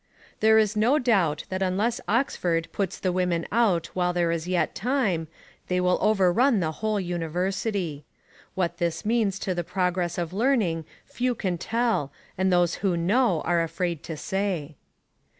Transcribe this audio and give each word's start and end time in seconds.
There 0.39 0.57
is 0.57 0.75
no 0.75 0.97
doubt 0.97 1.43
that 1.49 1.61
unless 1.61 2.01
Oxford 2.07 2.67
puts 2.71 2.97
the 2.97 3.11
women 3.11 3.45
out 3.51 3.85
while 3.93 4.13
there 4.13 4.31
is 4.31 4.47
yet 4.47 4.73
time, 4.73 5.27
they 5.67 5.79
will 5.79 5.99
overrun 6.01 6.59
the 6.59 6.71
whole 6.71 6.99
university. 6.99 8.03
What 8.55 8.79
this 8.79 9.05
means 9.05 9.37
to 9.37 9.53
the 9.53 9.63
progress 9.63 10.17
of 10.17 10.33
learning 10.33 10.85
few 11.05 11.35
can 11.35 11.59
tell 11.59 12.11
and 12.35 12.51
those 12.51 12.73
who 12.81 12.97
know 12.97 13.41
are 13.41 13.61
afraid 13.61 14.01
to 14.05 14.17
say. 14.17 14.73